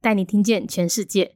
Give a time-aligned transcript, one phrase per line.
[0.00, 1.32] 带你听见全世界。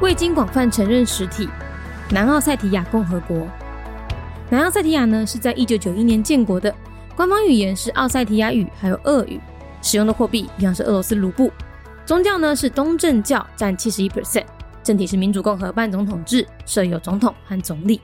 [0.00, 1.48] 未经广泛承认实体，
[2.10, 3.46] 南奥塞提亚共和国。
[4.48, 6.74] 南奥塞提亚呢是在一九九一年建国的，
[7.14, 9.38] 官方语言是奥塞提亚语还有俄语，
[9.82, 11.52] 使用的货币一样是俄罗斯卢布。
[12.06, 14.46] 宗教呢是东正教，占七十一 percent，
[14.82, 18.00] 政体是民主共和半总统制，设有总统和总理。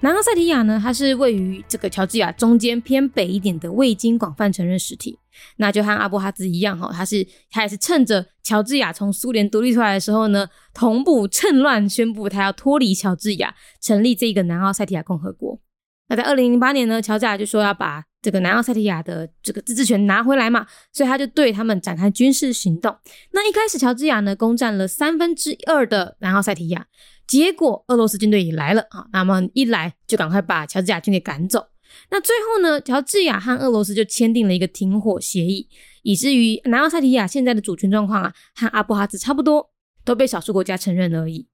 [0.00, 5.18] 南奥塞提亚呢，它是位于这个乔治亚中间偏北一点的未经广泛承认实体。
[5.56, 15.60] 那就和阿布哈兹一样哈，它是它也是趁着乔治亚从苏联独立出来的时候呢，同步趁乱宣布它要脱离乔治亚，成立这个南奥塞提亚共和国。
[16.08, 22.96] 那在二零零八年呢，乔治亚就说要把这个南奥塞提亚的这个自治权拿回来嘛，所以他就对他们展开军事行动。
[23.32, 26.86] 那一开始乔治亚呢，攻占了三分之二的南奥塞提亚。
[27.26, 31.68] 结果俄罗斯军队也来了啊，那么一来就赶快把乔治亚军给赶走。
[32.10, 35.68] 那最后呢，乔治亚和俄罗斯就签订了一个停火协议，
[36.02, 39.70] 以至于南奥塞提亚现在的主权状况啊，和阿布哈兹差不多，
[40.04, 41.48] 都被少数国家承认而已。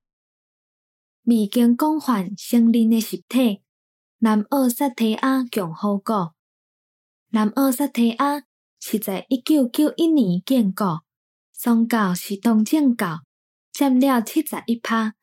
[1.25, 3.61] 未经广泛承认的实体，
[4.19, 6.34] 南奥塞提亚共和国。
[7.31, 8.42] 南奥塞提亚
[8.81, 11.05] 是在一九九一年建国，
[11.53, 13.20] 宗教是东正教，
[13.73, 15.14] 占了七十一趴。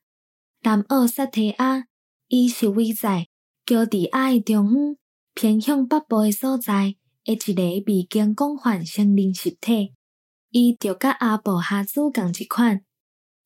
[0.61, 1.85] 南奥塞提亚，
[2.27, 3.29] 伊是位在
[3.65, 4.97] 乔治亚的中央，
[5.33, 9.93] 偏向北部的所在，的一个未经广泛承认实体。
[10.49, 12.81] 伊就甲阿布哈兹共一款，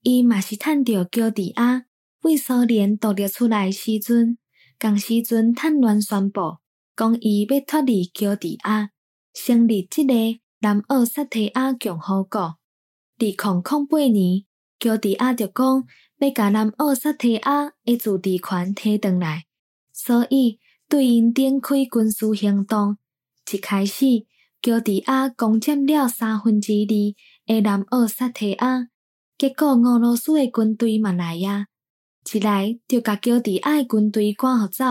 [0.02, 1.86] 伊嘛是趁着乔治亚
[2.24, 4.40] 为苏联独立出来时阵，
[4.80, 6.58] 共时阵趁乱宣布，
[6.96, 8.90] 讲伊要脱离乔治亚，
[9.36, 10.14] 成立即个
[10.62, 12.42] 南奥塞提亚共和国。
[12.42, 12.58] 二
[13.20, 14.46] 零零八年，
[14.84, 15.88] 乔治亚就讲。
[16.20, 19.46] 要甲南奥塞提亚的自治权摕回来，
[19.92, 20.58] 所以
[20.88, 22.98] 对因展开军事行动。
[23.52, 24.06] 一开始，
[24.62, 28.88] 乔治亚攻占了三分之二的南奥塞提亚，
[29.38, 31.66] 结果俄罗斯的军队嘛来呀，
[32.34, 34.86] 一来就甲乔治亚的军队赶互走。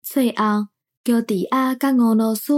[0.00, 0.68] 最后，
[1.02, 2.52] 乔治亚甲俄罗斯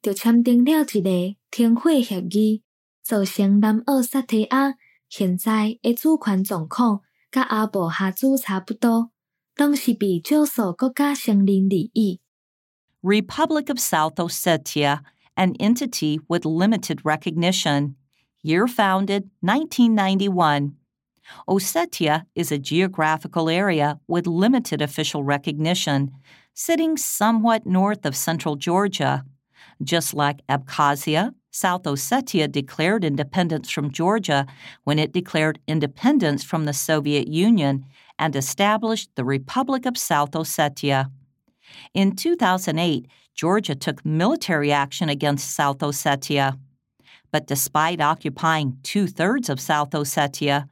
[0.00, 2.62] 就签订了一个停火协议，
[3.02, 4.74] 造成南奥塞提亚
[5.09, 7.01] 现在的主权状况。
[7.31, 9.11] 甲阿布哈兹差不多，
[9.55, 12.19] 拢是被少数国家承认利益。
[13.01, 14.99] Republic of South Ossetia,
[15.35, 17.95] an entity with limited recognition.
[18.43, 20.73] Year founded 1991.
[21.47, 26.11] Ossetia is a geographical area with limited official recognition,
[26.53, 29.23] sitting somewhat north of central Georgia.
[29.81, 34.46] Just like Abkhazia, South Ossetia declared independence from Georgia
[34.84, 37.86] when it declared independence from the Soviet Union
[38.18, 41.10] and established the Republic of South Ossetia.
[41.94, 46.58] In 2008, Georgia took military action against South Ossetia.
[47.32, 50.68] But despite occupying two thirds of South Ossetia,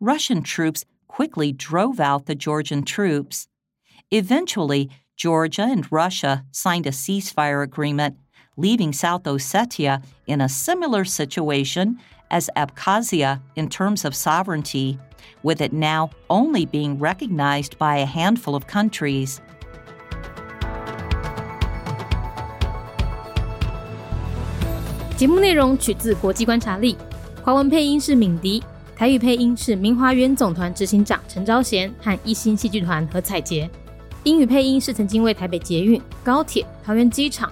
[0.00, 3.48] Russian troops quickly drove out the Georgian troops.
[4.10, 8.18] Eventually, Georgia and Russia signed a ceasefire agreement
[8.57, 11.97] leaving South Ossetia in a similar situation
[12.29, 14.97] as Abkhazia in terms of sovereignty,
[15.43, 19.39] with it now only being recognized by a handful of countries.
[25.17, 26.97] 节目内容取自国际观察力，
[27.43, 28.63] 华文配音是敏迪，
[28.95, 33.69] 台语配音是明华园总团执行长陈昭贤和一星戏剧团何彩杰，
[34.23, 37.51] 英语配音是曾经为台北捷运、高铁、桃园机场。